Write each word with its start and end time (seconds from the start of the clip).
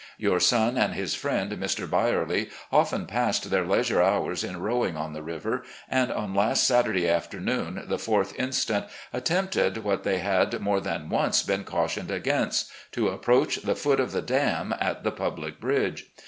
Your 0.17 0.39
son 0.39 0.79
and 0.79 0.95
his 0.95 1.13
friend, 1.13 1.51
Mr. 1.51 1.87
Birely, 1.87 2.49
often 2.71 3.05
passed 3.05 3.51
their 3.51 3.63
leisure 3.67 4.01
hours 4.01 4.43
in 4.43 4.57
rowing 4.59 4.97
on 4.97 5.13
the 5.13 5.21
river, 5.21 5.61
and, 5.87 6.11
on 6.11 6.33
last 6.33 6.65
Saturday 6.65 7.07
after 7.07 7.39
noon, 7.39 7.83
the 7.85 7.97
4th 7.97 8.33
inst., 8.33 8.71
attempted 9.13 9.83
what 9.83 10.01
they 10.03 10.17
had 10.17 10.59
more 10.59 10.79
than 10.81 11.07
once 11.09 11.43
been 11.43 11.63
cautioned 11.63 12.09
against— 12.09 12.71
^to 12.95 13.13
approach 13.13 13.57
the 13.57 13.75
foot 13.75 13.99
of 13.99 14.11
the 14.11 14.23
dam, 14.23 14.73
at 14.79 15.03
the 15.03 15.11
public 15.11 15.59
bridge. 15.59 16.07